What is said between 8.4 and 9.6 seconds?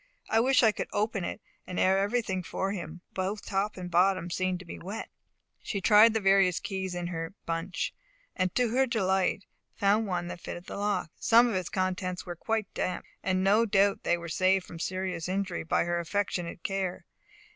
to her delight